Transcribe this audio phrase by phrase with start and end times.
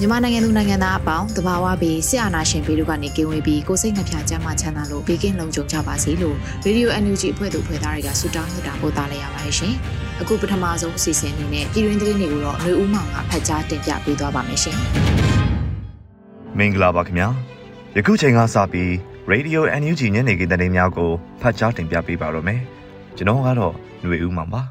[0.00, 9.74] မြန်မာနိုင်ငံသူနိုင်ငံသားအပေါင်းတဘာဝပြီးဆရာနာရှင်ပြည်တို့ကနေကင်းဝေးပြီးကိုစိတ်နှဖျားချမ်းသာချမ်းသာလို့ဘေးကင်းလုံခြုံကြပါစေလို့ Radio NUG အဖွဲ့သူအဖွဲ့သားတွေကဆုတောင်းမြတ်တာပို့သလိုက်ရပါတယ်ရှင်။
[10.20, 14.76] အခုပထမဆုံးအစီအစဉ်အနေနဲ့ပြည်တွင်းသတင်းတွေကိုတော့ຫນွေဦးမောင်ကဖတ်ကြားတင်ပြပေးသွားပါမယ်ရှင်။
[16.58, 17.28] မင်္ဂလာပါခင်ဗျာ။
[17.96, 18.90] ယခုချိန်ကစပြီး
[19.32, 21.10] Radio NUG ညနေခင်းသတင်းများကို
[21.40, 22.60] ဖတ်ကြားတင်ပြပေးပါရမယ်။
[23.16, 24.62] ကျွန်တော်ကတော့ຫນွေဦးမောင်ပါ။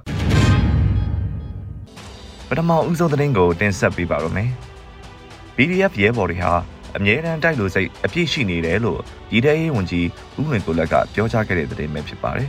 [2.49, 4.49] ပထမဦးဆုံးသတင်းကိုတင်ဆက်ပေးပါရမယ်။
[5.62, 6.52] PDF ရဲဘော်တွေဟာ
[6.96, 10.06] အမြဲတမ်းတိုက်လို့စိတ်အပြည့်ရှိနေတယ်လို့ပြည်ထောင်ရေးဝန်ကြီး
[10.38, 12.48] ဦးဝင်ကိုလက်ကပြောကြားခဲ့တဲ့သတင်းပဲဖြစ်ပါတယ်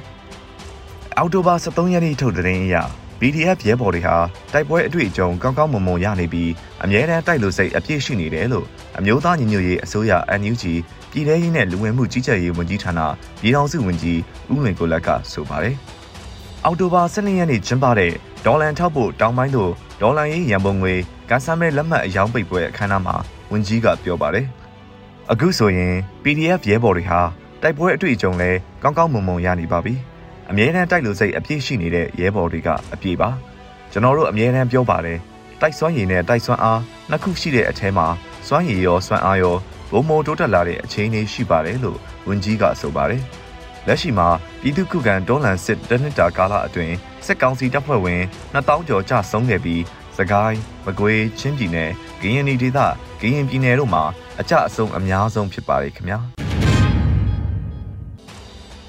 [1.18, 2.76] ။အောက်တိုဘာ23ရက်နေ့ထုတ်သတင်းအရ
[3.20, 4.16] PDF ရဲဘော်တွေဟာ
[4.53, 6.52] တိုက်ပွဲအတွေ့အကြုံကောင်းကောင်းမွန်မွန်ရနေပြီး
[6.84, 8.66] အမြဲတမ်းတိုက်လို့စိတ်အပြည့်ရှိနေတယ်လို့
[8.98, 10.64] အမျိုးသားညီညွတ်ရေးအစိုးရ NUG
[11.12, 13.00] ပြည်ထောင်ရေးနဲ့လူဝင်မှုကြီးကြပ်ရေးဝန်ကြီးဌာန
[13.42, 14.20] ပြည်ထောင်စုဝန်ကြီး
[14.52, 15.75] ဦးဝင်ကိုလက်ကဆိုပါတယ်။
[16.66, 18.12] အောက်တိုဘာ12ရက်နေ့ကျင်းပတဲ့
[18.46, 20.94] ဒေါ်လန်ထောက်ဖို့တောင်းပိုင်းသို့ဒေါ်လန်ရေးရန်ပုံငွေ
[21.34, 23.16] ကန်ဆာမဲလက်မှတ်အယောင်းပိတ်ပွဲအခမ်းအနားမှာ
[23.52, 24.46] ဝန်ကြီးကပြောပါတယ်။
[25.32, 25.94] အခုဆိုရင်
[26.24, 27.19] PDF ရဲဘော်တွေဟာ
[27.62, 28.52] တိုက်ပွဲအတွေ့အကြုံလဲ
[28.84, 29.94] ကောင်းကောင်းမွန်မွန်ရနေပါပြီ။
[30.50, 33.30] အမြဲတမ်းတိုက်လို့စိတ်အပြည့်ရှိနေတဲ့ရဲဘော်တွေကအပြည့်ပါ။
[33.92, 35.18] ကျွန်တော်တို့အမြဲတမ်းပြောပါတယ်။
[35.62, 38.08] တိုက်စွမ်းရည်နဲ့တိုက်စွမ်းအားနှစ်ခုရှိတဲ့အထဲမှာ
[38.48, 39.56] စွမ်းရည်ရောစွမ်းအားရော
[39.92, 43.22] ဘုံမိုတိုးတက်လာတဲ့အခြေအနေရှိပါတယ်လို့ဝန်ကြီးကဆိုပါတယ်။
[43.88, 44.28] လက်ရှိမှာ
[44.62, 48.22] ပြည်သူ့ခုခံဒေါ်လန်စစ်တနစ်တာကာလအတွင်းစစ်ကောင်စီတပ်ဖွဲ့ဝင်
[48.53, 50.00] 2000ကျော်ကြာဆုံးခဲ့ပြီးစ
[50.32, 52.80] ကိုင်းမကွေးချင်းပြည်နယ်ကရင်ပြည်ဒေသ
[53.22, 54.04] ကရင်ပြည်နယ်တို့မှာ
[54.40, 56.20] အကြအဆုံးအများဆုံးဖြစ်ပါတယ်ခင်ဗျာ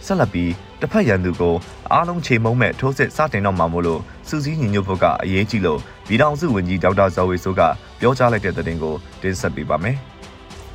[0.06, 1.54] ဆက်လက်ပြီးတစ်ဖက်ရန်သူကို
[1.92, 7.60] အားလုံးချိန်မုံမဲ့ထိုးစစ်စတင်တော့မှာမို့လို့စူးစီးညီညွတ်ဖို့ကအရေးကြီးလို့ပြည်ထောင်စုဝန်ကြီးဒေါက်တာဇော်ဝေဆိုးက
[8.00, 9.96] ပြောကြားလိုက်တဲ့သတင်းကိုတင်ဆက်ပေးပါမယ်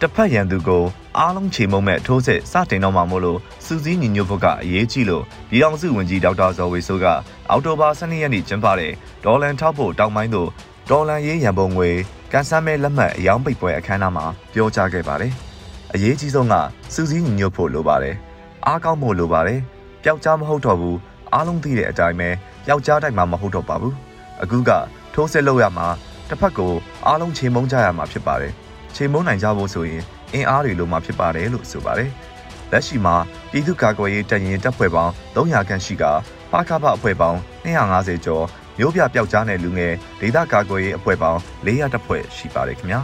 [0.02, 0.84] တစ်ဖက်ရန်သူကို
[1.18, 7.06] အားလုံးချိန်မုံမဲ့ထိုးစစ်စတင်တော့မှာမို့လို့စူးစီးညီညွတ်ဖို့ကအရေးကြီးလို့ပြည်ထောင်စုဝန်ကြီးဒေါက်တာဇော်ဝေဆိုးက
[7.50, 8.92] အောက်တိုဘာ12ရက်နေ့ကျင်းပတဲ့
[9.24, 10.50] ဒေါ်လန်ထောက်ဖို့တောင်ပိုင်းသို့
[10.90, 11.90] ဒေါ်လန်ရေးရန်ပုံငွေ
[12.32, 15.34] ကန်ဆာမဲလက်မှတ်အယောင်းပိတ်ပွဲအခမ်းအနားမှာပြောကြားခဲ့ပါတယ်။
[15.94, 16.56] အရေးကြီးဆုံးက
[16.94, 18.16] စူးစီးညီညွတ်ဖို့လိုပါတယ်။
[18.68, 19.60] အားကောင်းဖို့လိုပါတယ်။
[20.04, 20.96] ပျောက်ကြားမဟုတ်တော့ဘူး။
[21.34, 22.30] အားလုံးသိတဲ့အတိုင်းပဲ
[22.66, 23.94] ပျောက်ကြားတိုက်မှာမဟုတ်တော့ပါဘူး။
[24.44, 24.72] အခုက
[25.14, 25.88] ထိုးစစ်လုပ်ရမှာ
[26.30, 26.74] တစ်ဖက်ကို
[27.06, 28.54] အားလုံးချိန်မုံကြရမှာဖြစ်ပါတယ်။
[28.96, 30.04] ချိန်မုံနိုင်ကြဖို့ဆိုရင်
[30.34, 32.12] အင်အားတွေလိုမှဖြစ်ပါတယ်လို့ဆိုပါတယ်။
[32.72, 33.16] လက်ရှိမှာ
[33.52, 36.04] ပြည်သူ့ကာကွယ်ရေးတပ်ရင်းတပ်ဖွဲ့ပေါင်း300ခန့်ရှိက
[36.52, 38.46] ပါခါဖအဖွဲ့ပေါင်း250ကျော်
[38.80, 43.00] မျိုးပြပျောက်ကြားတဲ့လူငယ်ဒေသကာကွယ်ရေးအဖွဲ့ပေါင်း400တပ်ဖွဲ့ရှိပါတယ်ခင်ဗျာ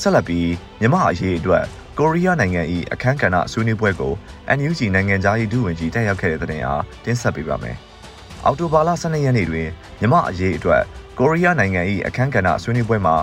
[0.00, 1.64] ဆက်လက်ပြီးမြမအရေးအတွက်
[1.98, 4.12] ကိုရီးယားနိုင်ငံ၏အခမ်းကဏ္ဍဆွေးနွေးပွဲကို
[4.58, 7.76] NUG နိုင်ငံသားရေးဒုဝန်ကြီးတက်ရောက်ခဲ့တဲ့တဲ့တင်အားတင်ဆက်ပေးပါမယ်။
[8.44, 9.68] အောက်တိုဘာလ12ရက်နေ့တွင်
[10.00, 10.82] မြမအရေးအတွက်
[11.18, 13.16] ကိုရီးယားနိုင်ငံ၏အခမ်းကဏ္ဍဆွေးနွေးပွဲမှာ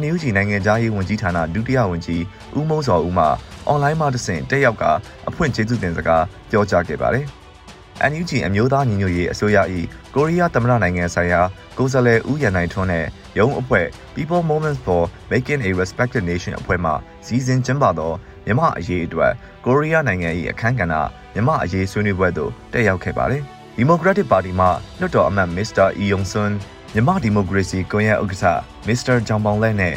[0.00, 2.22] NUG နိုင်ငံသားရေးဝန်ကြီးဌာနဒုတိယဝန်ကြီး
[2.58, 3.26] ဦးမိုးစောဦးမှ
[3.66, 4.84] အွန်လိုင်းမှာတဆင့်တက်ရောက်က
[5.28, 7.26] အဖွင့်ကျေးဇူးတင်စကားပြောကြားခဲ့ပါတယ်။
[8.10, 9.58] NUG အမျိုးသားညီညွတ်ရေးအစိုးရ၏
[10.14, 11.40] ကိုရီးယားသမ္မတနိုင်ငံဆိုင်ရာ
[11.78, 13.06] ကိုယ်စားလှယ်ဦးရန်နိုင်ထွန်းနဲ့
[13.38, 15.02] ရုံးအဖွဲ့ People Moments for
[15.32, 16.90] Making a Respected Nation အဖွဲ့မှ
[17.26, 18.12] စီစဉ်ကျင်းပသော
[18.46, 19.32] မြမအရေးအတွက်
[19.64, 20.94] ကိုရီးယားနိုင်ငံ၏အခမ်းကဏ္ဍ
[21.34, 23.42] မြမအရေးဆွေးနွေးပွဲသို့တက်ရောက်ခဲ့ပါတယ်။
[23.78, 24.66] Democratic Party မှ
[25.00, 25.86] လွှတ်တော်အမတ် Mr.
[25.98, 26.52] Lee Yong-sun
[26.96, 29.16] မြမဒီမိုကရေစီကွန်ရက်ဥက္ကဋ္ဌ Mr.
[29.26, 29.94] ဂျောင်ပေါင်လက်နဲ့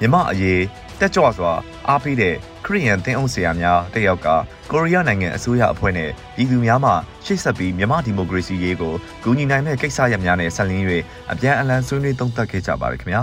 [0.00, 0.62] မြမအရေး
[1.00, 1.52] တက်ကြွစွာ
[1.88, 4.28] အားပေးတဲ့ခရီးယန်သင်းအုပ်ဆရာများတက်ရောက်က
[4.70, 6.92] ကိုရီးယားနိုင်ငံအစိုးရအဖွဲ့နဲ့ပြည်သူများမှ
[7.24, 10.84] ရှေ့ဆက်ပြီးမြန်မာဒီမိုကရေစီရေးကိုကူညီနိုင်တဲ့ကိစ္စရပ်များနဲ့ဆက်လင်း၍
[11.32, 13.22] အပြန်အလှန်ဆွေးနွေးသုံးသပ်ခဲ့ကြပါတယ်ခင်ဗျာ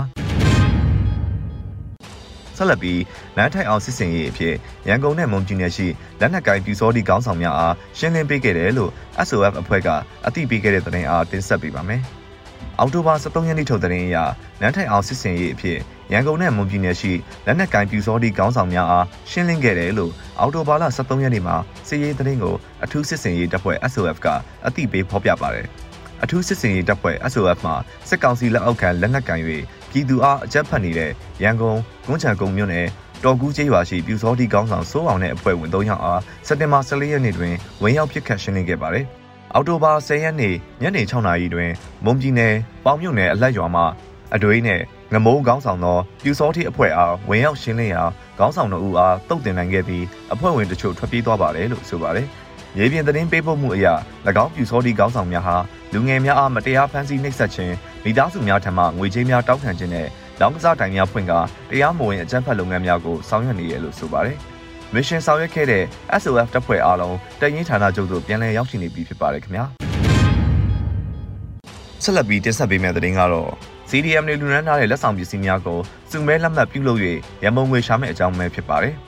[2.56, 3.00] ဆက်လက်ပြီး
[3.36, 4.54] လမ်းထိုင်အောင်စစ်စင်ရေးအဖြစ်
[4.88, 5.86] ရန်ကုန်နဲ့မွန်ပြည်နယ်ရှိ
[6.20, 8.90] လက်နက်ကိုင်ပြူစောတိကောင်းဆောင်များအားရှင်းလင်းပေးခဲ့တယ်လို့
[9.26, 9.88] SOF အဖွဲ့က
[10.26, 12.02] အသိပေးခဲ့တဲ့သတင်းအားတင်ဆက်ပေးပါမယ်။
[12.78, 14.16] အောက်တိုဘာ23ရက်နေ့ထုတ်သတင်းအရ
[14.60, 15.78] လမ်းထိုင်အောင်စစ်စင်ရေးအဖြစ်
[16.12, 17.12] ရန်ကုန်နဲ့မွန်ပြည်နယ်ရှိ
[17.46, 21.56] လက်နက်ကင်ပြူစောတိကောင်းဆောင်များအားရှင်းလင်းခဲ့တယ်လို့အော်တိုဘာလ23ရက်နေ့မှာ
[21.88, 24.26] စစ်ရေးသတင်းကိုအထူးစစ်စင်ရေးတပ်ဖွဲ့ SOF က
[24.66, 25.66] အသိပေးဖော်ပြပါတယ်။
[26.22, 27.72] အထူးစစ်စင်ရေးတပ်ဖွဲ့ SOF မှ
[28.08, 29.40] စစ်ကောင်စီလက်အောက်ခံလက်နက်ကင်၍
[29.90, 31.10] ပြည်သူအားအကြမ်းဖက်နေတဲ့
[31.42, 31.76] ရန်ကုန်၊
[32.06, 32.86] ကွန်းချံကုန်းမြို့နယ်
[33.24, 39.06] တော်ကူးကျေးရွာရှိပြူစောတိကောင်းဆောင်စိုးအောင်တဲ့အဖွဲ့ဝင်၃ယောက်အားစက်တင်ဘာ14ရက်နေ့တွင်ဝင်ရောက်ပစ်ခတ်ရှင်းလင်းခဲ့ပါတယ်။
[39.54, 41.70] အောက်တိုဘာ10ရက်နေ့ညနေ6နာရီတွင်
[42.04, 42.54] မွန်ပြည်နယ်
[42.84, 43.82] ပေါင်မြို့နယ်အလက်ရွာမှ
[44.34, 44.80] အတွေးနဲ့
[45.12, 48.02] ငမိုးကောင်းဆောင်သောပြူစောတိအဖွဲ့အားဝင်ရောက်ရှင်းလင်းရာ
[48.38, 52.26] ကောင်းဆောင်တို့ဦးအားတုတ်တင်နိုင်ခဲ့ပြီးအဖွဲ့ဝင်တို့ထွက်ပြေးသွားပါတယ်လို့ဆိုပါတယ်။
[52.76, 53.86] မြေပြင်သတင်းပေးပို့မှုအရ၎
[54.44, 55.56] င်းပြူစောတိကောင်းဆောင်များဟာ
[55.92, 57.74] လူငယ်များအားမတရားဖမ်းဆီးနှိပ်စက်ခြင်း
[58.04, 60.06] မိသားစုများထံမှငွေကြေးများတောင်းခံခြင်းနဲ့
[60.40, 61.40] လောင်းကစားတိုင်များဖွင့်ကာ
[61.70, 64.38] တရားမဝင်အကြမ်းဖက်လုပ်ငန်းများကိုဆောင်ရွက်နေရလို့ဆိုပါတယ်။
[64.94, 65.84] မစ်ရှင်ဆောင်ရွက်ခဲ့တဲ့
[66.22, 69.64] SOF တပ်ဖွဲ့အားလုံးတရင်ဌာနချုပ်သို့ပြန်လည်ရောက်ရှိနေပြီဖြစ်ပါတယ်ခင်ဗျာ။
[72.02, 73.50] ဆက်လက်ပြီးတင်ဆက်ပေးမယ့်သတင်းကတော့
[73.90, 75.78] CDM တွေလူရန်ထားတဲ့လက်ဆောင်ပစ္စည်းများကို
[76.10, 77.00] စုမဲလက်မှတ်ပြုလုပ်၍
[77.44, 78.94] ရမုံငွေရှာမဲ့အကြောင်းပဲဖြစ်ပါတယ်။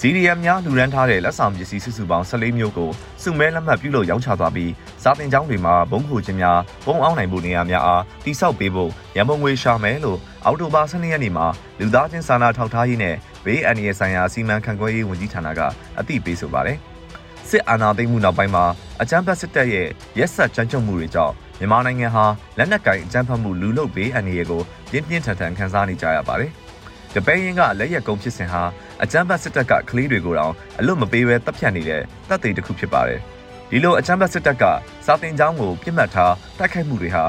[0.00, 2.90] CDM များလူရန်ထားတဲ့လက်ဆောင်ပစ္စည်းစုစုပေါင်း14မျိုးကို
[3.22, 4.72] စုမဲလက်မှတ်ပြုလုပ်ရောင်းချသွားပြီး
[5.02, 11.46] စာတင်ကျောင်းတွေမှာဘုံခိုခြင်းများဘုံအောင်နိုင်မှုနေရာများအားတိစောက်ပေးဖို့ရန်ပုံငွေရှာမယ်လို့အောက်တိုဘာ12ရက်နေ့မှာ
[11.80, 13.14] လူသားချင်းစာနာထောက်ထားရေးနဲ့
[13.44, 15.60] ဘေးအန္တရာယ်ဆိုင်ရာစီမံခန့်ခွဲရေးဝန်ကြီးဌာနက
[15.98, 16.78] အသိပေးဆိုပါတယ်။
[17.48, 18.64] စစ်အာဏာသိမ်းမှုနောက်ပိုင်းမှာ
[19.02, 22.24] အကြမ်းဖက်စစ်တပ်ရဲ့ရက်ဆက်ကြမ်းကြုတ်မှုတွေကြောင့်မြန်မာနိုင်ငံဟာ
[22.58, 26.52] လက်နက်ကင်အကြမ်းဖက်မှုလူလုဘေးအန္တရာယ်ကိုပြင်းပြင်းထန်ထန်ခံစားနေကြရပါတယ်။။
[27.16, 28.62] တပင်းရင်ကလက်ရက်ကုန်းဖြစ်စဉ်ဟာ
[29.02, 33.20] အကြမ်းဖက်စစ်တပ်ကကလေးတွေကိုတောင်အလွတ်မပေးဘဲတပ်ဖြတ်နေတဲ့တပ်တွေတစ်ခုဖြစ်ပါတယ်။
[33.70, 34.64] ဒီလိုအကြမ်းဖက်စစ်တပ်က
[35.06, 37.24] စာတင်ကျောင်းကိုပြစ်မှတ်ထားတိုက်ခိုက်မှုတွေဟာ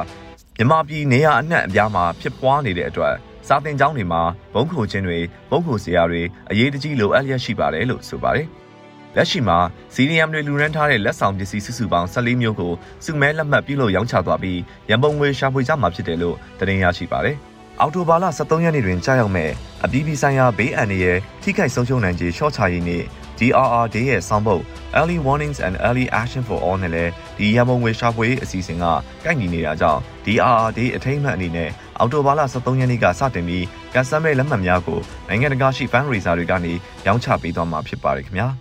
[0.57, 3.15] မြန်မာပြည်နေရာအနှံ့အပြားမှာဖြစ်ပွားနေတဲ့အတွက်
[3.47, 4.21] စာတင်ကျောင်းတွေမှာ
[4.53, 5.19] ဘုံခိုခြင်းတွေ
[5.49, 8.47] ဘုံခိုစရာတွေအရေးတကြီးလိုအပ်လျက်ရှိပါတယ်လို့ဆိုပါတယ်။
[9.15, 9.57] လက်ရှိမှာ
[9.93, 12.73] စီနီယမ်တွေလူရန်ထားတဲ့လက်ဆောင်ပစ္စည်းစုစုပေါင်း14မျိုးကို
[13.05, 14.59] စုမဲလက်မှတ်ပြုလို့ရောင်းချသွားပြီး
[14.89, 17.35] ရန်ပုံငွေရှာဖွေကြမှာဖြစ်တယ်လို့တင်ပြရရှိပါတယ်။
[17.79, 19.51] အောက်တိုဘာလ23ရက်နေ့တွင်ကြာရောက်မဲ့
[19.83, 23.03] အပြည်ပြည်ဆိုင်ရာဘေးအန္တရာယ်ထိခိုက်ဆုံးရှုံးနိုင်ခြေရှော့ချရေးနေ့
[23.39, 24.63] DRR Day ရဲ့ဆောင်ပုတ်
[24.99, 28.85] Early Warnings and Early Action for All နဲ့လည်းဒီရန်ပုံငွေရှာဖွေအစီအစဉ်က
[29.23, 31.69] ကိုက်ညီနေတာကြောင့် DRR Day အထိမ်းအမှတ်အနေနဲ့
[31.99, 36.73] အောက်တိုဘာလ23ရက်နေ့ကစတင်ပြီးကန်ဆယ်မဲ့လက်မှတ်များကိုနိုင်ငံတကာရှိ fundraiser တွေကနေ
[37.05, 38.47] ရောင်းချပေးသွားမှာဖြစ်ပါတယ်ခင်ဗျာ။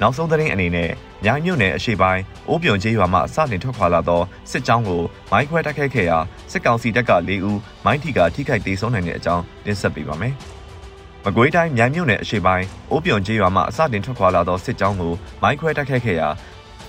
[0.00, 0.90] နောက်ဆုံးသတင်းအနေနဲ့
[1.24, 6.18] မြိုင်မြို့နယ်အရှိပိုင်းအိုးပြုံကျေးရွာမှစတင်ထွက်ခွာလာသောစစ်ကြောင်းကိုမိုင်းခွဲတိုက်ခိုက်ခဲ့ရာ
[6.52, 10.34] စစ်ကောင်စီတပ်က၄ဦးမိုင်းထီကထိခိုက်ဒေဆုံးနိုင်တဲ့အကြောင်းတင်ဆက်ပေးပါမယ်။
[11.24, 16.28] မကွေးတိုင်းမြိုင်မြို့နယ်အရှိပိုင်းအိုးပြုံကျေးရွာမှစတင်ထွက်ခွာလာသောစစ်ကြောင်းကိုမိုင်းခွဲတိုက်ခိုက်ခဲ့ရာ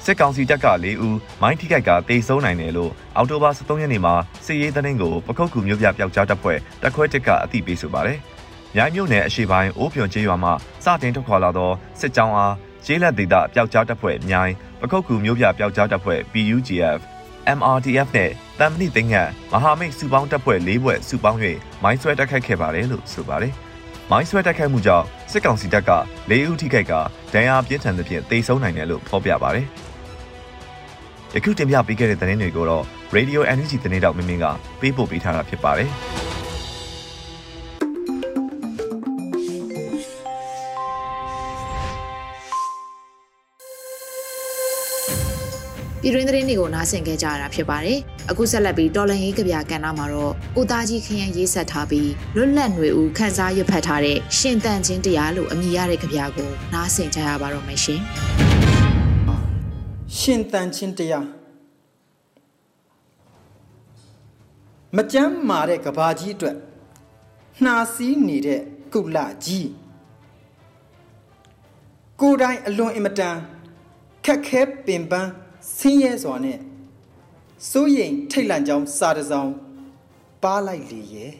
[0.05, 4.15] စစ်ကောင်စီတပ်က၄ဦးမိုင်းထိခိုက်ကတေဆုံးနိုင်တယ်လို့အောက်တိုဘာ23ရက်နေ့မှာ
[4.45, 8.17] စစ်ရေးသတင်းကိုပခုတ်ကူမြို့ပြပျောက်ကြားတပ်ဖွဲ့တပ်ခွဲတစ်ကအသိပေးဆိုပါတယ်။
[8.75, 10.49] မြိုင်မြို့နယ်အရှိပိုင်းအိုးပြုံကျေးရွာမှ
[10.83, 12.53] စတင်ထွက်ခွာလာသောစစ်ကြောင်းအား
[12.85, 14.51] ကျေးလက်ဒေသပျောက်ကြားတပ်ဖွဲ့အမြိုင်
[14.81, 16.99] ပခုတ်ကူမျိုးပြပျောက်ကြားတပ်ဖွဲ့ PUGF
[17.57, 19.15] MRTF နဲ့တမ်မဏိသိန်းက
[19.51, 21.39] မဟာမိတ်စုပေါင်းတပ်ဖွဲ့၄ဘွဲ့စုပေါင်း၍
[21.83, 23.53] မိုင်းဆွဲတိုက်ခိုက်ခဲ့ပါတယ်လို့ဆိုပါတယ်။
[24.11, 25.91] မိုင်းဆွဲတိုက်ခိုက်မှုကြောင့်စစ်ကောင်စီတပ်က
[26.31, 26.93] ၄ဦးထိခိုက်က
[27.33, 29.67] ဒဏ်ရာပြင်းထန်သဖြင့်တေဆုံးနိုင်တယ်လို့ဖော်ပြပါတယ်။
[31.35, 32.83] ယခုတင်ပြပေးခဲ့တဲ့သတင်းတွေကိုတော့
[33.15, 34.45] Radio Energy သတင်းတောက်မင်းမင်းက
[34.81, 35.89] ပေးပို့ပေးထားတာဖြစ်ပါတယ်။
[46.01, 47.99] ပြည်တွင်းသတင်းတွေကိုနားဆင်ကြကြရတာဖြစ်ပါတယ်။
[48.31, 58.03] အခုဆက်လက်ပြီးတော်လန်ရေးကြပြကဏ္ဍမှာတော့ကိုသားကြီးခရမ်းရေးဆက်ထားပြီးလွတ်လပ်ຫນွေဦးခန်းစားရွတ်ဖတ်ထားတဲ့ရှင်တန်ချင်းတရားလို့အမည်ရတဲ့ကြပြကိုနားဆင်ကြရပါတော့မယ်ရှင်။
[60.17, 61.27] ရှင်တန်ချင်းတရား
[64.95, 66.57] မကြမ်းမာတဲ့ကဘာကြီးအတွက်
[67.63, 68.61] နှာစီးနေတဲ့
[68.93, 69.69] ကုလကြီး
[72.19, 73.37] ကိုယ်တိုင်အလွန်အင်မတန်
[74.25, 75.31] ခက်ခဲပင်ပန်း
[75.77, 76.59] ဆင်းရဲစွာနဲ့
[77.69, 79.51] စိုးရိမ်ထိတ်လန့်ကြောင်းစာတစောင်
[80.43, 81.33] ပါလိုက်လေရဲ့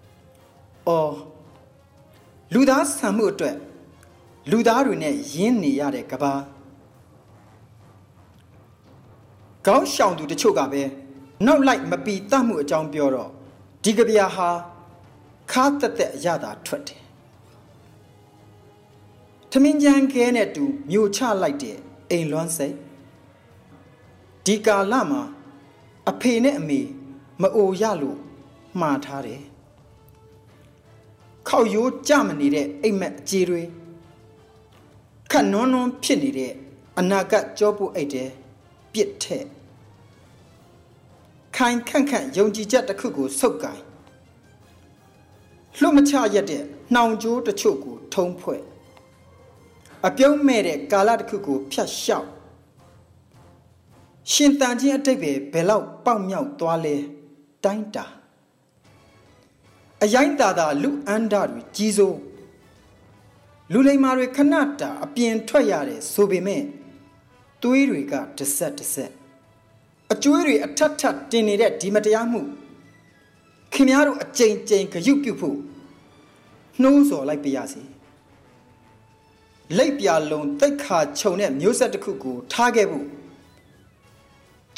[0.88, 1.14] ။အော်
[2.52, 3.56] လူသားဆံမှုအတွက်
[4.50, 6.34] လူသားတွေနဲ့ရင်းနေရတဲ့ကဘာ
[9.66, 10.82] ကောင်းရှောင်သူတချို့ကပဲ
[11.46, 13.30] နောက်လိုက်မပီတတ်မှုအကြောင်းပြောတော့
[13.84, 14.48] ဒီကဗျာဟာ
[15.50, 17.02] ခါတက်တက်အရသာထွက်တယ်။
[19.50, 21.76] ထမင်းကြမ်းခဲနဲ့တူမြို့ချလိုက်တဲ့
[22.10, 22.74] အိမ်လွမ်းစိတ်
[24.44, 25.22] ဒီကာလမှာ
[26.10, 26.80] အဖေနဲ့အမေ
[27.40, 28.18] မအိုရလို့
[28.80, 29.42] မှားထားတယ်
[31.48, 33.62] ခောက်ရိုးကြမနေတဲ့အိမ်မက်အကြေတွေ
[35.30, 36.52] ခတ်နွန်းနွန်းဖြစ်နေတဲ့
[36.98, 38.30] အနာဂတ်ကြောပုတ်အိတ်တဲ့
[38.92, 39.46] ပြစ်ထက်
[41.56, 43.82] ခိုင်ခန့်ခန့်ယုံကြည်ချက်တစ်ခုကိုစုပ်ကိုင်
[45.78, 46.62] လှုပ်မချရက်တဲ့
[46.94, 48.62] နှောင်ကြိုးတချို့ကိုထုံးဖွဲ့
[50.06, 52.28] အပြုံးမဲ့တဲ့ကာလတစ်ခုကိုဖြတ်လျှောက်
[54.32, 56.96] ရှင်တန်ချင်းအတိတ်ပဲဘယ်လောက်ပေါက်မြောက်သွားလဲ
[57.64, 58.06] တိုင်းတာ
[60.02, 62.18] အယိုင်းတာတာလူအန္တတွေကြီးစိုး
[63.72, 66.62] လူလိမ္မာတွေခဏတာအပြင်ထွက်ရတယ်ဆိုပေမဲ့
[67.62, 69.12] သွေးတွေကတစ်ဆက်တစ်ဆက်
[70.12, 72.40] အကျွေးတွေအထက်ထပ်တင်နေတဲ့ဒီမတရားမှု
[73.72, 75.56] ခင်ဗျားတို့အကြိမ်ကြိမ်ဂရုပြုဖို့
[76.82, 77.82] နှိုးဆော်လိုက်ပါရစေ
[79.76, 83.06] လက်ပြလုံးတိတ်ခါခြုံတဲ့မျိုးဆက်တစ်ခုကိုထားခဲ့ဖို့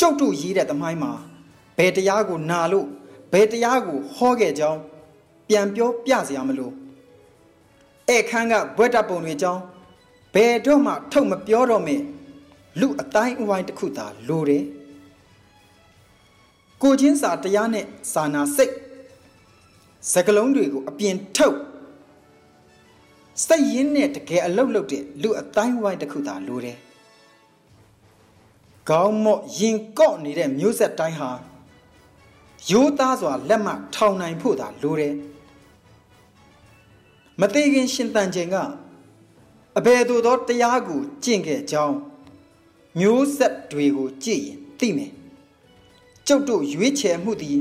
[0.01, 1.12] ကျုပ်တို့ရေးတဲ့သမိုင်းမှာ
[1.79, 2.87] ဘယ်တရားကိုနာလို့
[3.33, 4.81] ဘယ်တရားကိုဟောခဲ့ကြောင်း
[5.49, 6.71] ပြန်ပြောပြစရာမလို
[8.15, 9.62] ဧခန်းကဘွဲ့တပ်ပုံတွေကြောင်း
[10.35, 11.97] ဘယ်တော့မှထုတ်မပြောတော့မေ
[12.81, 14.64] လူအတိုင်းအဝိုင်းတစ်ခုသာလိုတယ်
[16.83, 18.73] ကိုချင်းစာတရားနဲ့စာနာစိတ်
[20.12, 21.59] စကလုံးတွေကိုအပြင်ထုတ်
[23.47, 26.76] စိတ်ရင်းနဲ့တကယ်အလုတ်လုတ်တဲ့လူအတိုင်းဝိုင်းတစ်ခုသာလိုတယ်။
[28.91, 31.31] ကောင်းမော့ရင်ကော့နေတဲ့မျိုးဆက်တိုင်းဟာ
[32.71, 35.14] ရိုးသားစွာလက်မှထောင်နိုင်ဖို့သာလိုတယ်။
[37.41, 38.57] မသေးခင်ရှင်တန်ချိန်က
[39.79, 41.97] အဘယ်သို့သောတရားကိုကျင့်ခဲ့ကြောင်း
[42.99, 45.13] မျိုးဆက်တွေကိုကြည့်ရင်သိမယ်။
[46.27, 47.59] ကျုပ်တို့ရွေးချယ်မှုသည်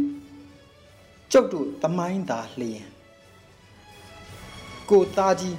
[1.32, 2.86] ကျုပ်တို့သမိုင်းသာလျင်
[4.90, 5.58] ကိုသားကြီး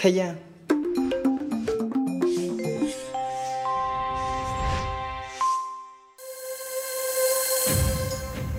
[0.00, 0.28] ခယံ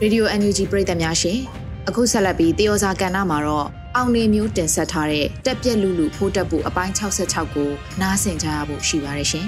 [0.01, 1.39] ရေဒီယို NUG ပရိသတ်များရှင်
[1.87, 9.47] အခုဆက်လက်ပြီးတေယောစာကဏ္ဍမှာတော့အောင်နေမျိုးတင်ဆက်ထားတဲ့တက်ပြက်လူလူဖိုးတက်ဖို့အပိုင်း66ကိုနားဆင်ကြရဖို့ရှိပါတယ်ရှင်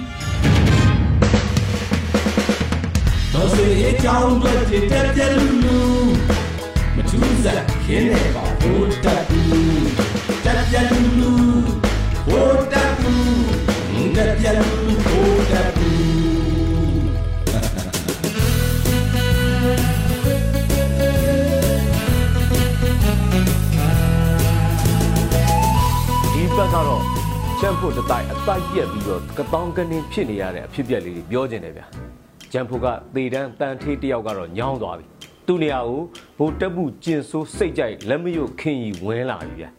[3.42, 4.54] တော်စေအကြောင်းတွေ
[4.92, 5.80] တက်ပြက်လူလူ
[6.96, 9.90] မထူးစားခင်းနေပါဖိုးတက်ဘူး
[10.46, 11.32] တက်ပြက်လူလူ
[12.26, 16.00] ဖိုးတက်ဘူးတက်ပြက်လူလူဖိုးတက်ဘူး
[26.34, 27.04] ဒီဘက်ကတော့
[27.60, 32.09] ချမ်းဖို့တတိုက်အတိုက်ပြက်ပြီးတော့ကတောင်းကနေဖြစ်နေရတဲ့အဖြစ်အပျက်လေးတွေပြောကျင်တယ်ဗျာ
[32.52, 35.06] ချမ်းဖို့ကသေတန်းတန်ထေးတယောက်ကတော့ညောင်းသွားပြီ
[35.48, 36.02] သူ့နေရာကို
[36.38, 39.70] ဘိုးတက်မှုကျင်ဆိုးစိတ်ကြိုက်လက်မရွတ်ခင်ကြီးဝင်လာပြီဗျာ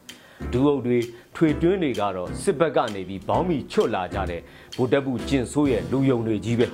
[0.53, 0.99] ဒူအုပ်တွေ
[1.37, 4.41] ထွေတွင်းတွေကတော့စစ်ဘက်ကနေပြီးဘောင်းမီချွတ်လာကြတဲ့
[4.77, 6.67] ဘိုးတက်မှုကျင်ဆိုးရဲ့လူယုံတွေကြီးပဲ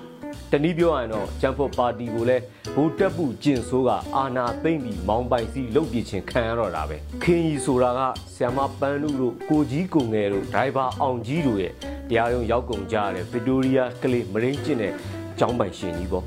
[0.50, 2.42] တနည်းပြောရရင်တော့ဂျမ်ဖို့ပါတီကိုလည်း
[2.74, 8.00] ဘိုးတက်မှုကျင်ဆိုးကအာနာသိမ့်ပြီးမောင်းပိုင်စီလုတ်ပြချင်းခံရတော့တာပဲခင်ကြီးဆိုတာက
[8.34, 11.72] ဆီယမပန်းနုတို့ကိုကြီးကိုငယ်တို့ဒိုင်ဘာအောင်ကြီးတို့ရဲ့
[12.08, 14.92] တရားရုံးရောက်ကုန်ကြရတဲ့ဗစ်တိုးရီးယားကလေးမရင်းကျင့်တဲ့
[15.38, 16.24] ကျောင်းပိုင်ရှင်ကြီးပေါ့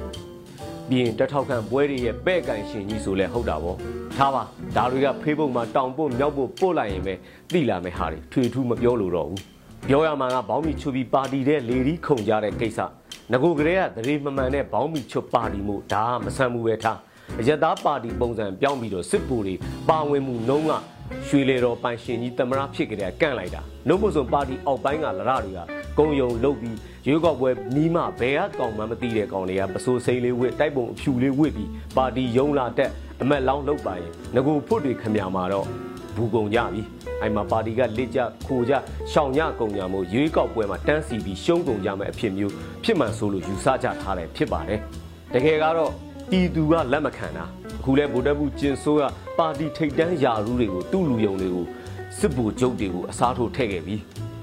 [0.89, 3.77] ပြီးရင်တက်ထောက်ခံပွဲတွေရဲ့ပဲ့ကန်ရှင်ကြီးဆိုလဲဟုတ်တာပေါ့
[4.17, 4.43] ထားပါ
[4.75, 7.13] ဒါတွေကဖေးဖို့မှာတောင်ပို့မြောက်ပို့ပို့လိုက်ရင်ပဲ
[7.53, 9.41] သိလာမယ့်ဟာတွေထွေထူးမပြောလို့တော့ဘူး
[9.87, 12.79] ပြောရမှာကဘောင်းမီချူပြီးပါတီတဲ့လေဒီခုံကြတဲ့ကိစ္စ
[13.31, 16.97] ငကိုကလေးကတရေမမှန်တဲ့ဘောင်းမီချွတ်ပါတီမှုဒါကမဆန်ဘူးပဲထား
[17.39, 19.55] အယက်သားပါတီပုံစံပြောင်းပြီးတော့စစ်ပူတွေ
[19.89, 20.71] ပါဝင်မှုနှုံးက
[21.27, 26.77] ရွှေလေတော်ပိုင်ရှင်ကြီးတမရဖြစ်ကြတဲ့ကန့်လိုက်တာနှုတ်မစုံပါတီအောက်ပိုင်းကလရတွေက ဂုံယုံလုတ်ပြီး
[27.07, 32.91] ရွေးကောက်ပွဲနီးမှဘယ်ကကောင်မှမသိတဲ့ကောင်တွေကပစိုးစိမ့်လေးဝစ်တိုက်ပုံအဖြူလေးဝစ်ပြီးပါတီယုံလာတက်
[33.21, 35.65] အမက်လောင်းလုတ်ပါရင်ငကိုဖွတ်တွေခမမှာတော့
[36.15, 36.81] ဘူကုံကြပြီ
[37.21, 38.73] အဲ့မှာပါတီကလစ်ကြခိုကြ
[39.11, 42.53] ရှောင်ညကုံကြမို့ရွေးကောက်ပွဲမှာတန်းစီပြီးရှုံးကုန်ကြမဲ့အဖြစ်မျိုး
[42.83, 44.79] ဖြစ်မှန်ဆိုလို့ယူဆကြထားတယ်ဖြစ်ပါတယ်
[45.33, 45.91] တကယ်ကတော့
[46.31, 47.45] တီသူကလက်မခံတာ
[47.79, 49.03] အခုလဲဗိုလ်တပ်ဘူးကျင်ဆိုးက
[49.37, 51.65] ပါတီထိတ်တန်းယာရူးတွေကိုသူ့လူယုံတွေကို
[52.19, 53.95] စစ်ဘူကျုပ်တွေကိုအစားထိုးထည့်ခဲ့ပြီ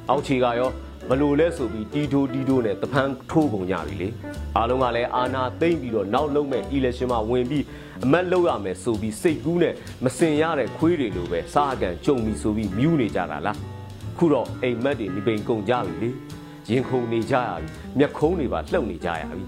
[0.08, 0.70] အောက်ခြေကရော
[1.10, 4.08] မလို့လဲဆိုပြီးတီတိုတီတိုနဲ့တပန်းထိုးကုန်ကြပြီလေ
[4.56, 7.64] အားလုံးကလည်းအာနာသိမ့်ပြီးတော့နောက်လုံးမဲ့ election မှာဝင်ပြီး
[8.04, 13.58] အမတ်လောက်ရမယ်ဆိုပြီးစိတ်ကူးနဲ့မစင်ရတဲ့ခွေးတွေလိုပဲစားအကန်ကြုံပြီးဆိုပြီးမြူးနေကြတာလား
[14.16, 16.10] ခုတော့အိမ်မက်တွေဒီပိန်ကုန်ကြပြီလေ
[16.70, 17.66] ရင်ခုန်နေကြရပြီ
[17.98, 19.44] မျက်ခုံးတွေပါလှုပ်နေကြရပြီ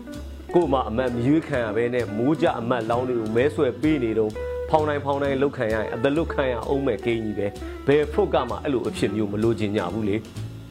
[0.54, 4.32] ကို့မှာအမတ်မရွေးခံရဘဲနဲ့မိုးကြအမတ်လောင်းတွေကိုမဲဆွဲပေးနေတော့
[4.70, 7.46] ဖောင်းတိုင်းဖောင်းတိုင်းလုတ်ခံရရင်အသလုတ်ခံရအောင်မဲ့ဂိမ်းကြီးပဲ
[7.86, 10.16] ဘယ်ဖုတ်ကမှအဲ့လိုအဖြစ်မျိုးမလိုချင်ကြဘူးလေ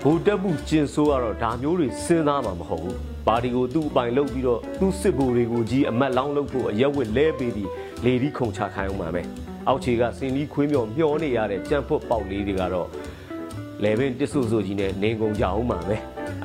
[0.02, 7.70] ဘူတက်ဘူးကျင်ဆိုးကတော့ဒါမျိုးတွေစဉ်းစားမှာမဟုတ်ဘူးပါတီကိုသူ့အပိုင်လုပ်ပြီးတော့သူ့စစ်ဘူတွေကိုကြီးအမတ်လောင်းလုပ်ဖို့အရက်ဝစ်လဲပေးပြီး
[8.06, 9.22] လေဒီခုံချခိုင်းအောင်ပါပဲ
[9.68, 12.88] အောက်ခြေကစင်လီခွေးမြော်မျောနေရတဲ့ကြံ့ဖွတ်ပေါက်လေးတွေကတော့
[13.84, 15.96] လေပင်တစ်ဆူဆူကြီးနဲ့နေကုန်ကြအောင်ပါပဲ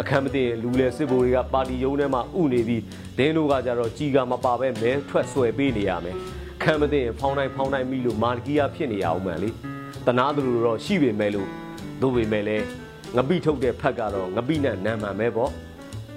[0.00, 2.82] အခမ်းမသိလူလေစစ်ဘူတွေကပါတီယုံထဲမှာဥနေပြီး
[3.18, 6.16] ဒင်းတို့ကကြတော့ကြီးကမပါပဲမဲထွက်ဆွဲပေးနေရမယ်
[6.62, 9.50] ခံမသိရင်ဖောင်းတိုင်းဖောင်းတိုင်းမိလို့မာဂီယာဖြစ်နေရအောင်မှန်လေ
[10.06, 11.48] တနာသူတို့တော့ရှိပေမဲ့လို့
[12.02, 12.58] တို့ပေမဲ့လဲ
[13.15, 15.51] ငပိထုတ်တဲ့ဖက်ကတော့ငပိနဲ့နံမှန်ပဲပေါ့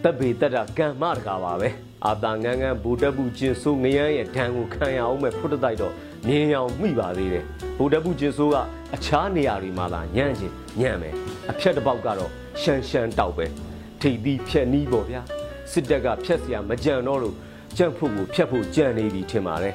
[0.02, 1.68] တက်ပေတက်တာကံမတကာပါပဲ
[2.06, 5.94] အာတာငန်းငန်းဘူတက်ဘူးကျင်ဆိုးငရမ်းရဲ့ဒဏ်ကိုခံရအောင်မဲ့ဖုတ်တိုက်တော့
[6.26, 7.44] မြင်းရောင်မိပါသေးတယ်
[7.76, 8.56] ဘူတက်ဘူးကျင်ဆိုးက
[8.94, 11.14] အခြားနေရာတွေမှာသာညံ့ချင်းညံ့မယ်
[11.50, 12.30] အဖြက်တစ်ပေါက်ကတော့
[12.60, 13.46] ရှန်ရှန်တောက်ပဲ
[14.00, 15.20] ထိပ်ပြီးဖြက်နီးပေါ့ဗျာ
[15.72, 17.34] စစ်တပ်ကဖြက်เสียမကြံတော့လို့
[17.76, 19.74] ကြံ့ဖို့ကိုဖြက်ဖို့ကြံနေပြီထင်ပါတယ်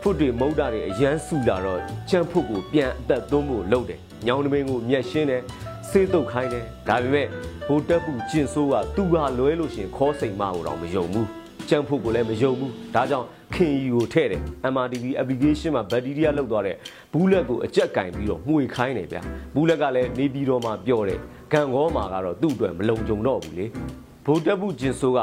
[0.00, 5.42] ဖုတ်တွေမုတ်တာတွေအရန်ဆူလာတော့ကြံ့ဖို့ကိုပြန်အသက်သွင်းဖို့လုပ်တယ်ညောင်နှမင်းကိုမျက်ရှင်းတယ်
[5.93, 7.27] စစေးတုတ်ခိုင်းတယ်ဒါပေမဲ့
[7.67, 11.27] ဘိုးတက်ပူကျင်ဆိုးကသူဟာလွဲလို့ရှရင်ခေါ်စိန်မကိုတော့မယုံဘူး
[11.69, 14.41] ကြံဖို့ကိုလည်းမယုံဘူးဒါကြောင့်ခင်ယူကိုထည့်တယ်
[14.73, 16.75] MRTV application မှာဘက်တီးရီးယားလောက်သွားတဲ့
[17.13, 19.21] ဘူးလက်ကိုအကြက်ကင်ပြီးတော့မှုေခိုင်းတယ်ဗျာ
[19.55, 21.19] ဘူးလက်ကလည်းနေပြီးတော့မှပြောတယ်
[21.51, 23.65] ဂန်ကောမှာကတော့သူ့အတွက်မလုံခြုံတော့ဘူးလေ
[24.25, 25.19] ဘိုးတက်ပူကျင်ဆိုးက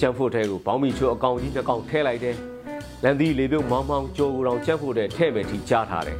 [0.00, 2.36] ကြံဖို့ထဲကိုဘောင်းမီချိုအကောင်ကြီးတစ်ကောင်ထည့်လိုက်တယ်
[3.04, 6.18] လန်ဒီလေပြုတ်မောင်းမောင်းကြောကိုတောင်ကြက်ဖို့တဲ့ထဲ့မယ်ထိကြားထားတယ်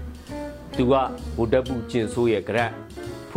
[0.76, 0.94] သူက
[1.36, 2.85] ဘိုးတက်ပူကျင်ဆိုးရဲ့ကြက်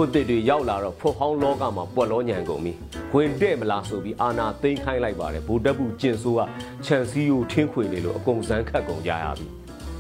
[0.02, 2.74] ဖွတ်တစ်တွေရောက်လာတော့ဖွတ်ဟောင်းလောကမှာပွက်လောညံကုန်ပြီ
[3.14, 6.42] ဝင်တဲ့မလားဆိုပြီးအာနာသိမ်းခိုင်းလိုက်ပါတယ်ဗိုလ်တပ်ဘူးကျင်ဆိုးက
[6.86, 9.48] ခြံစည်းကိုထင်းခွေနေလို့အကုန်စမ်းခတ်ကုန်ကြရပြီ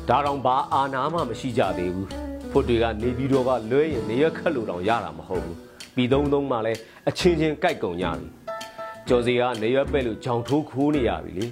[0.09, 2.07] ဒါတော့ဘာအာနာမှမရှိကြသေးဘူး
[2.51, 5.57] ဖွတ်တွေကနေပြီးတော့ကလွဲရင်နေရခတ်လို့တောင်ရတာမဟုတ်ဘူး
[5.95, 6.79] ပြီးသုံးသုံးမှလည်း
[7.09, 8.27] အချင်းချင်းကြိုက်ကုန်ကြပြီ
[9.07, 11.45] ကျော်စီကနေရပဲ့လို့ဂျောင်ထိုးခိုးနေရပြီလေ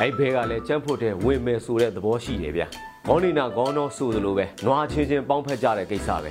[0.00, 2.64] အဲ့ဘဲကလည်းကြမ်းဖို့တဲ့ဝင်မယ်ဆိုတဲ့သဘောရှိတယ်ဗျ
[3.06, 6.30] ခေါင်းနေနာခေါင်းတော့ဆိုသလိုပဲနွားချင်းချင်းပေါင်းဖက်ကြတဲ့ကိစ္စပဲ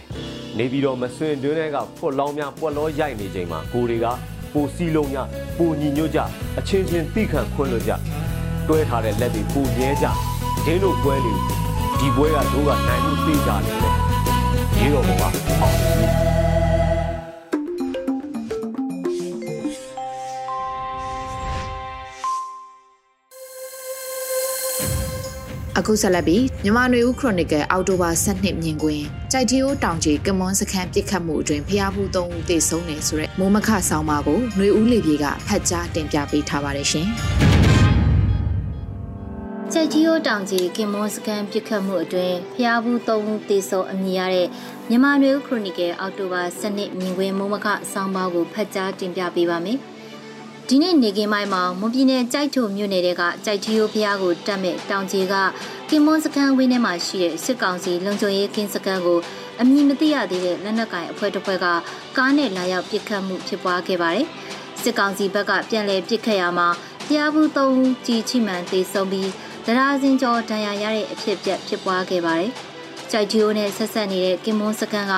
[0.57, 4.07] နေပြီးတော့မဆွင်တွင်းတွေကဖွက်လောင်းများပွက်လောရိုက်နေချိန်မှာကိုတွေက
[4.53, 6.19] ပိုစီလုံးများပိုညီညွတ်ကြ
[6.59, 7.91] အချင်းချင်းတိခံခွင့်လွတ်ကြ
[8.67, 10.07] တွဲထားတဲ့လက်တွေပိုမြဲကြ
[10.65, 11.33] ဒင်းတို့ပွဲလေ
[11.99, 13.91] ဒီပွဲကတို့ကနိုင်မှုသိကြတယ်လေ
[14.79, 15.35] ရေတော်ဘုံကအောင်
[25.89, 37.07] ခုဆက်လက်ပြီးမြန်မာနွေဦးခရိုနီကယ်အောက်တိုဘာ12မြင်ကွင်းကြိုက်တီယိုတောင်ကြီးကမွန်စခန်းပြစ်ခတ်မှုအတွင်းဖျားဘူး3ဦးသေဆုံးတယ်ဆိုရက်မိုးမခဆောင်းပါကိုနွေဦးလေပြေကဖတ်ကြားတင်ပြပေးထားပါတယ်ရှင်။
[39.73, 44.47] ကြိုက်တီယိုတောင်ကြီးကင်မွန်စကန်ပြစ်ခတ်မှုအတွင်းဖျားဘူး3ဦးသေဆုံးအမည်ရတဲ့
[44.89, 49.79] မြန်မာနွေဦးခရိုနီကယ်အောက်တိုဘာ12မြင်ကွင်းမိုးမခဆောင်းပါကိုဖတ်ကြားတင်ပြပေးပါမယ်။
[50.71, 53.07] ဒီနေ့နေကင်းမိုင်းမှာမွန်ပြည်နယ်ကြိုက်ထုမြို့နယ်က
[53.45, 55.35] ကြိုက်ထီယိုဖျားကိုတက်မဲ့တောင်ကြီးက
[55.89, 59.19] ကင်မွန်စကန်ဝင်းထဲမှာရှိတဲ့စစ်ကောင်စီလုံခြုံရေးကင်းစကန်ကို
[59.59, 61.65] အမည်မသိရသေးတဲ့လက်နက်ကိုင်အဖွဲ့တစ်ဖွဲ့က
[62.17, 64.25] ကားနဲ့လာရောက်ပစ်ခတ်မှုဖြစ်ပွားခဲ့ပါတယ်။
[64.81, 66.67] စစ်ကောင်စီဘက်ကပြန်လည်ပစ်ခတ်ရမှာ
[67.07, 69.29] ဖျားဘူးသုံးဦးကြီးချိမှန်သေးဆုံးပြီး
[69.65, 72.51] တရားစင်ကျော်ဒဏ်ရာရတဲ့အဖြစ်အပျက်ဖြစ်ပွားခဲ့ပါတယ်။
[73.11, 75.15] ကြိုက်ထီယိုနဲ့ဆက်ဆက်နေတဲ့ကင်မွန်စကန်က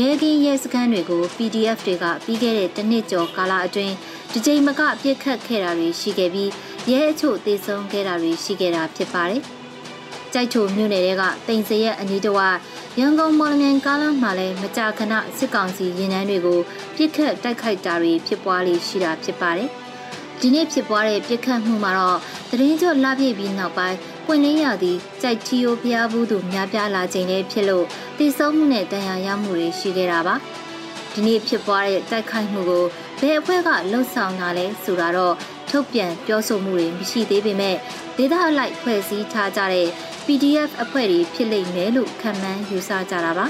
[0.00, 3.94] ရဲကင်းရဲစကန်တွေကို PDF တွေကပြီးခဲ့တဲ့တစ်နှစ်ကျော်ကာလအတွင်း
[4.34, 6.50] ဒီကြိမ်မကပြစ်ခတ်ခဲ့တာတွေရှိခဲ့ပြီး
[6.90, 9.42] ရဲအချို့သေဆုံးခဲ့တာတွေရှိခဲ့တာဖြစ်ပါတယ်။
[10.32, 12.58] ကြိုက်ချိုမြို့နယ်ကတိန်စရက်အနီးတစ်ဝိုက်
[12.98, 16.60] ရန်ကုန်မော်လမြိုင်ကားလမ်းမှာလည်းမကြာခဏစစ်ကောင်စီရင်နှန်းတွေကို
[16.96, 19.68] ပြစ်ခတ်တိုက်ခိုက်တာတွေဖြစ်ပွားလေရှိတာဖြစ်ပါတယ်။
[20.40, 22.18] ဒီနေ့ဖြစ်ပွားတဲ့ပြစ်ခတ်မှုမှာတော့
[22.50, 27.86] တရင်ကျော်လှပြည့်ပြီးနောက်ပိုင်းပွင့်လင်းရသည့်ကြိုက်ချီယိုဖျားဘူးသူများပြားလာခြင်းလည်းဖြစ်လို့
[28.18, 30.34] တည်ဆုံမှုနဲ့တန်ရာရမှုတွေရှိခဲ့တာပါ။
[31.12, 32.84] ဒီနေ့ဖြစ်ပွားတဲ့တိုက်ခိုက်မှုကို
[33.24, 35.34] ဘယ်အဖွဲ့ကလှုပ်ဆောင်တာလဲဆိုတာတော့
[35.70, 37.76] ထုတ်ပြန်ပြောဆိုမှုတွေမရှိသေးပေမဲ့
[38.16, 39.88] ဒေသအလိုက်ဖွဲ့စည်းထားကြတဲ့
[40.26, 43.46] PDF အဖွဲ့တွေဖြစ်လိမ့်မယ်လို့ခန့်မှန်းယူဆကြတာပါ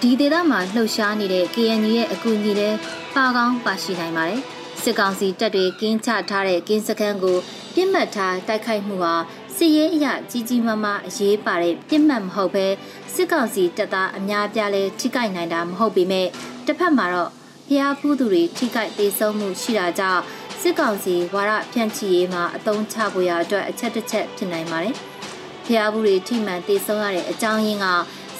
[0.00, 2.70] ဒီဒေသမှာလှုပ်ရှားနေတဲ့ KNU ရဲ့အကူအညီတွေ
[3.14, 4.40] ပါကောင်းပါရှိနိုင်ပါတယ်
[4.82, 7.36] စစ်ကောင်စီတပ်တွေကင်းချထားတဲ့ကင်းစခန်းကို
[7.74, 9.14] ပြစ်မှတ်ထားတိုက်ခိုက်မှုဟာ
[9.56, 12.66] စစ်ရေးအရာကြီးကြီးမားမားအရေးပါတဲ့ပြစ်မှတ်မဟုတ်ဘဲ
[13.14, 16.26] စစ်ကောင်စီတပ်သားအများပြားလဲထိခိုက်နိုင်တာမဟုတ်ပေမဲ့
[16.66, 17.30] တစ်ဖက်မှာတော့
[17.68, 20.22] ဖျားဖူးသူတွေထိခိုက်သေးဆုံးမှုရှိတာကြောင့်
[20.60, 24.94] စစ်ကောင်စီဝါရဖြန့်ချီရေးမှာအတုံးချဖို့ရအတွက်အချက်တစ်ချက်ဖြစ်နိုင်ပါတယ်။
[25.66, 27.86] ဖျားဖူးတွေထိမှန်သေးဆုံးရတဲ့အကြောင်းရင်းက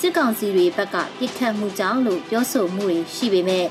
[0.01, 3.67] စစ်ကောင်စီတွေဘက်ကပြစ်ခတ်မှုကြောင့်လို့ပြောဆိုမှုတွေရှိပေမဲ့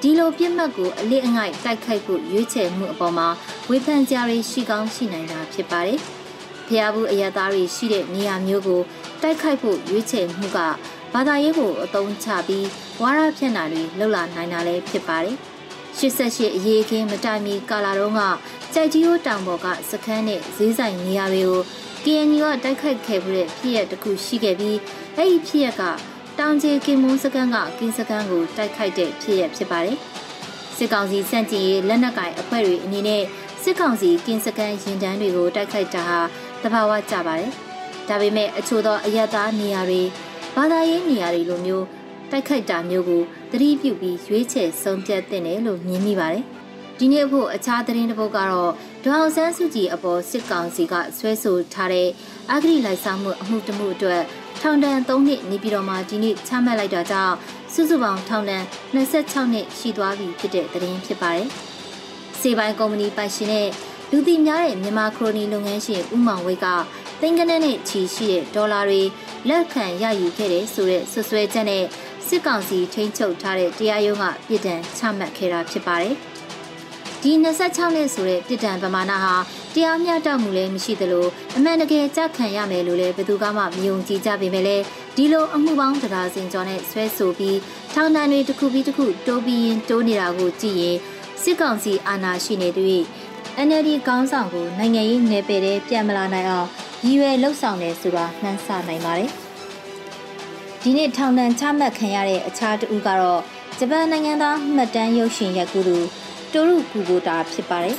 [0.00, 3.28] ဒီလိုပြစ်မှတ်ကိုအလစ်အငိုက်တိုက်ခိုက်ဖို့ရွေးချယ်မှုအပေါ်မှာ
[3.68, 5.98] ဝေဖန်ကြတွေရှိကောင်းရှိနိုင်တာဖြစ်ပါတယ်။
[6.68, 8.80] ဖျားဘူးအရသားတွေရှိတဲ့နေရာမျိုးကို
[9.22, 10.58] တိုက်ခိုက်ဖို့ရွေးချယ်မှုက
[11.12, 12.66] ဘာသာရေးကိုအသုံးချပြီး
[13.02, 15.36] ဝါရဖြန့်တာတွေလှုပ်လာနိုင်တာလည်းဖြစ်ပါတယ်။
[15.98, 18.20] 88အရေးခင်းမတိုင်မီကာလာတော့က
[18.74, 21.62] ကြိုက်ကြီးဟိုတောင်ပေါ်ကစခန်းနဲ့ဈေးဆိုင်နေရာတွေကို
[22.04, 24.78] KNU ကတိုက်ခိုက်ခဲ့မှုတဲ့ဖြစ်ရပ်တစ်ခုရှိခဲ့ပြီး
[25.16, 25.82] အဲ့ဒီဖြစ်ရပ်က
[26.38, 29.96] တောင်ကျေကင်မွန်းစခန်းကကင်းစခန်းကိုတိုက်ခိုက်တဲ့ဖြစ်ရပ်ဖြစ်ပါတယ်။
[30.76, 33.22] စစ်ကောင်စီစန့်ကျင်ရေးလက်နက်ကိုင်အဖွဲ့တွေအနေနဲ့
[33.62, 36.20] စစ်ကောင်စီကင်းစခန်းရင်တန်းတွေကိုတိုက်ခိုက်တာဟာ
[36.62, 37.50] တဘာဝကြပါတယ်။
[38.08, 40.02] ဒါပေမဲ့အချို့သောအယက်သားနေရာတွေ
[40.54, 41.86] ဘာသာရေးနေရာတွေလိုမျိုး
[42.30, 46.44] တိုက်ခိုက်တာမျိုးကိုသတိပြုပြီးရွေးချယ်ဆုံးဖြတ်သင့်တယ်လို့မြင်မိပါတယ်။
[46.98, 48.72] ဒီနေ့ဖို့အခြားသတင်းတစ်ပုဒ်ကတော့
[49.04, 52.08] ဒေါအောင်ဆန်းစုကြည်အပေါ်စစ်ကောင်စီကဆွဲဆိုထားတဲ့
[52.52, 54.22] အဂရိလိုက်စားမှုအမှုတမှုအတွက်
[54.60, 57.36] ထောင်ဒဏ်3နှစ်နေပြည်တော်မှာဒီနေ့ချမှတ်လိုက်တာကြောင့်
[57.72, 58.64] စုစုပေါင်းထောင်ဒဏ်
[58.94, 61.48] 26နှစ်ရှိသွားပြီဖြစ်တဲ့သတင်းဖြစ်ပါတယ်။
[62.40, 63.68] စေပိုင်းကုမ္ပဏီပိုင်ရှင်နဲ့
[64.10, 66.66] လူသိများတဲ့မြန်မာခရိုနီလုပ်ငန်းရှင်ဦးမောင်ဝိတ်က
[67.20, 69.02] သိန်းကနန်းနဲ့ချီရှိတဲ့ဒေါ်လာတွေ
[69.48, 71.84] လက်ခံရယူခဲ့တဲ့ဆိုတဲ့ဆွဆွဲချက်နဲ့
[72.28, 76.14] စစ်ကောင်စီထိန်းချုပ်ထားတဲ့တရားရုံးကပြစ်ဒဏ်ချမှတ်ခဲ့တာဖြစ်ပါတယ်။
[77.22, 79.34] ဒီ26နှစ်ဆိုတဲ့ပြစ်ဒဏ်ပမာဏဟာ
[79.74, 84.84] တတရားမျှတမှုလည်းမရှိသလိုအမှန်တကယ်ကြခံရမယ်လို့လည်းဘယ်သူမှမယုံကြည်ကြပေမဲ့လည်း
[85.16, 87.58] ဒီလိုအမှုပေါင်းတရားစင်ကျော်နဲ့ဆွဲဆိုပြီး
[87.94, 90.96] ထောင်ဒဏ်တွေတစ်ခုပြီးတစ်ခုတိုးပြီးရင်တိုးနေတာကိုကြည့်ရင်
[91.42, 93.02] စစ်ကောင်စီအာဏာရှိနေတွေ့
[93.66, 96.68] NLD ကောင်းဆောင်ကိုနိုင်ငံရေးနယ်ပယ်ထဲပြန်မလာနိုင်အောင်
[97.04, 99.32] ရည်ရွယ်လှုပ်ဆောင်နေဆိုတာနှမ်းဆနိုင်ပါတယ်။
[100.82, 103.40] ဒီနေ့ထောင်ဒဏ်ချမှတ်ခံရတဲ့အခြားတဦးကတော့
[103.78, 105.96] ဂျပန်နိုင်ငံသားမှတ်တမ်းရုပ်ရှင်ရိုက်ကူးသူ
[106.52, 107.96] တိုရုကူကိုတာဖြစ်ပါတယ်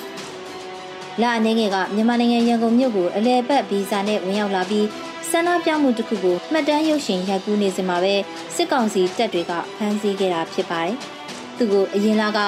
[1.22, 4.88] ။လအနေငယ်ကမြန်မာနိုင်ငံရန်ကုန်မြို့ကိုအလဲပတ်ဗီဇာနဲ့ဝင်ရောက်လာပြီး
[5.30, 8.15] ဆန္ဒပြမှုတစ်ခုကိုမှတ်တမ်းရုပ်ရှင်ရိုက်ကူးနေစဉ်မှာပဲ
[8.56, 10.96] စစ်ကောင်စီတပ်တွေကဖမ်းဆီးခဲ့တာဖြစ်ပါတယ်။
[11.58, 12.39] သူကိုအရင်လက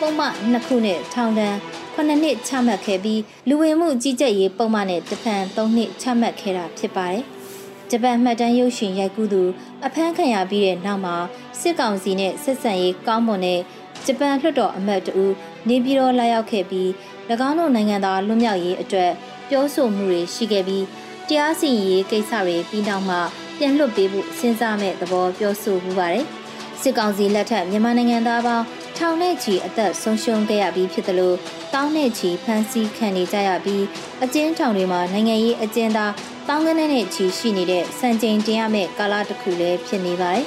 [0.00, 1.54] ပုံမှန်နှစ်ခုနဲ့ထောင်ဒဏ်
[1.94, 7.24] 9နှစ်ချမှတ်ခဲ့ပြီးလူဝင်မှုကြီးကြပ်ရေးပုံမှန်နဲ့တဖန်3နှစ်ချမှတ်ခဲ့တာဖြစ်ပါတယ်။
[7.90, 9.42] ဂျပန်မှတ်တမ်းရုပ်ရှင်ရိုက်ကူးသူ
[9.86, 11.16] အဖမ်းခံရပြီးတဲ့နောက်မှာ
[11.60, 13.60] စစ်ကောင်စီနဲ့ဆက်ဆံရေးကောင်းမွန်တဲ့
[14.06, 15.24] ဂျပန်လွှတ်တော်အမတ်တူ
[15.68, 16.88] နေပြည်တော်လာရောက်ခဲ့ပြီး၎
[17.48, 19.10] င်းတို့နိုင်ငံသားလွတ်မြောက်ရေးအတွက်
[19.48, 20.84] ပြောဆိုမှုတွေရှိခဲ့ပြီး
[21.28, 23.16] တရားစီရင်ရေးကိစ္စတွေပြီးနောက်မှ
[23.58, 26.26] ပြန်လွှတ်ပေးဖို့စဉ်းစားမဲ့သဘောပြောဆိုမှုပါတယ်။
[26.80, 28.64] စစ်ကောင်စီလက်ထက်မြန်မာနိုင်ငံသားပေါင်း
[28.96, 31.36] ထောင်နဲ့ချီအသက်ဆုံးရှုံးခဲ့ရပြီးဖြစ်တယ်လို့
[31.74, 33.84] တောင်းနဲ့ချီဖမ်းဆီးခံနေကြရပြီး
[34.22, 36.12] အကျဉ်းထောင်တွေမှာနိုင်ငံရေးအကျဉ်းသား
[36.52, 40.44] တောင်းကနဲ့နဲ့ချီရှိနေတဲ့စံချိန်တင်ရမယ့်ကာလတစ်ခုလည်းဖြစ်နေပါတယ်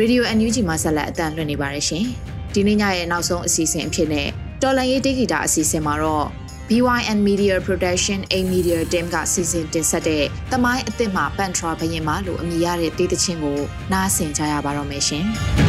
[0.00, 2.04] Radio NUG မှာဆက်လက်အတန်လွှင့်နေပါတယ်ရှင်။
[2.54, 4.28] ဒီနေ့ညရဲ့နောက်ဆုံးအစီအစဉ်အဖြစ်နဲ့
[4.62, 6.26] တော်လန်ရေးတေဂီတာအစီအစဉ်မှာတော့
[6.68, 13.58] BYN Media Production A Media Team ကစီစဉ်တင်ဆက်တဲ့တမိုင်းအစ်စ်မှာပန်ထရာဘရင်မလို့အမည်ရတဲ့တေးသချင်းကို
[13.92, 15.26] နားဆင်ကြရပါတော့မယ်ရှင်။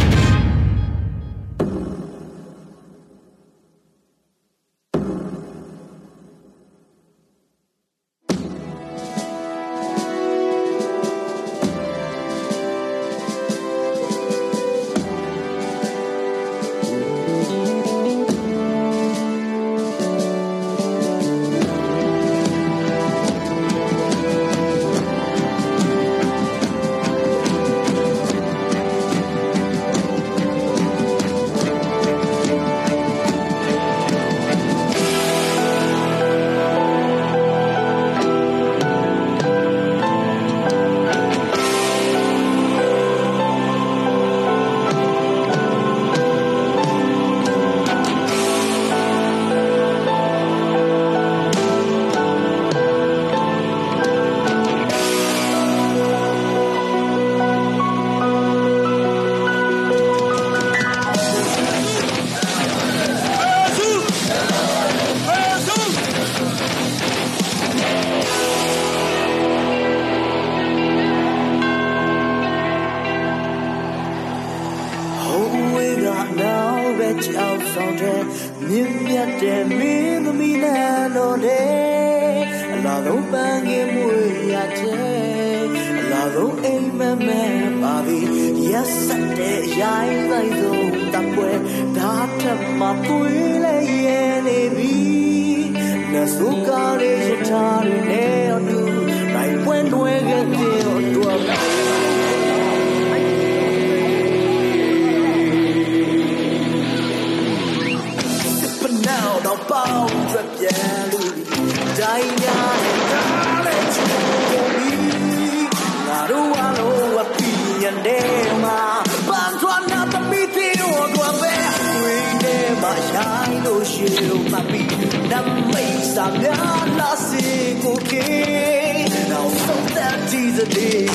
[127.96, 129.08] okay.
[129.30, 131.07] Now, so that is a.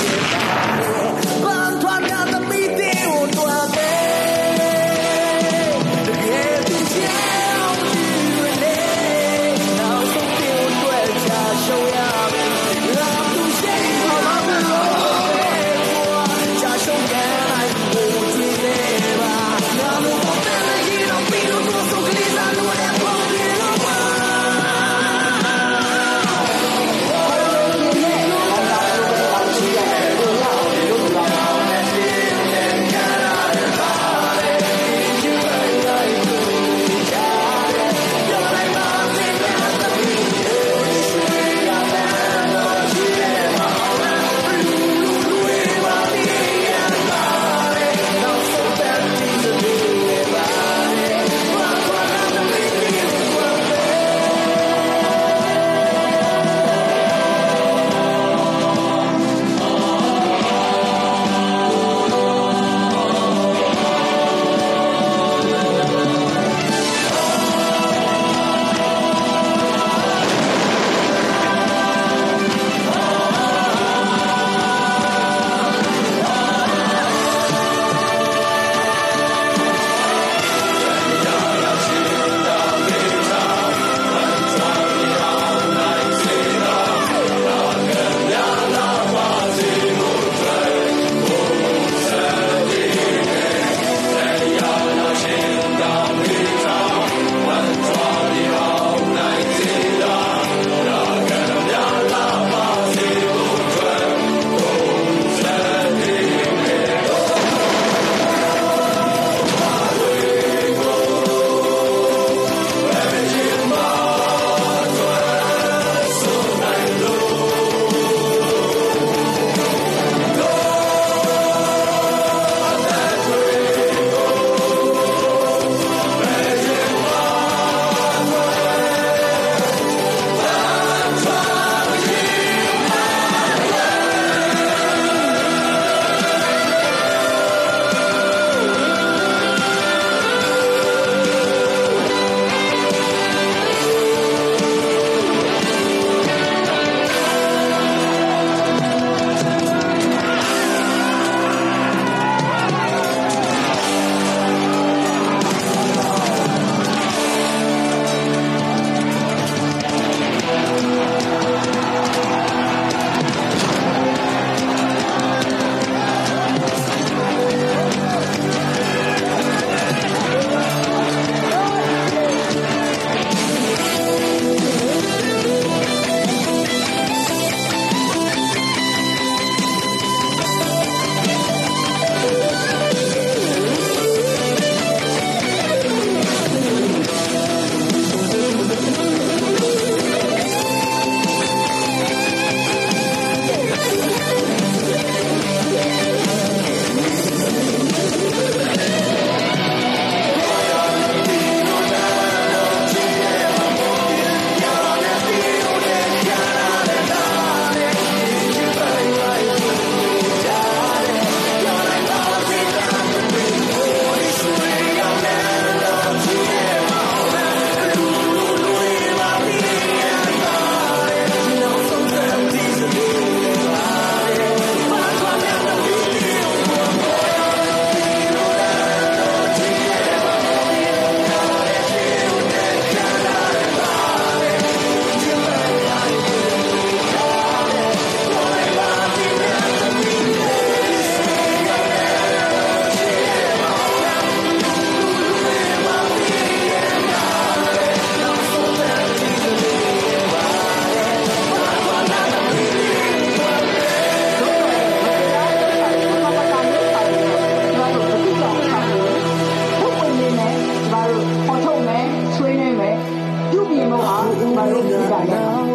[263.93, 264.17] လုံးဟာ
[264.55, 265.67] မလို့ပြပါလား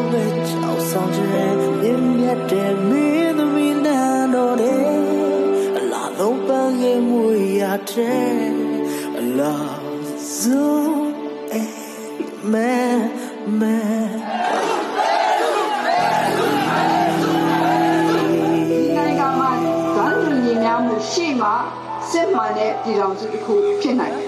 [0.49, 4.91] ကြောက်ဆောင်ခြင်းမြင်မြတ်တဲ့မင်းသမီးနန်းတော်တဲ့
[5.77, 7.23] အလားလုံးပန်းငယ်မူ
[7.61, 8.37] ရတဲ့
[9.19, 9.79] အလား
[10.37, 11.09] ဆုံး
[11.53, 11.65] အဲ
[12.53, 12.73] မဲ
[13.61, 13.79] မဲ
[21.11, 21.55] ရှေ့မှာ
[22.11, 24.28] စစ်မှန်တဲ့ပြည်တော်စုတစ်ခုဖြစ်နိုင်တယ်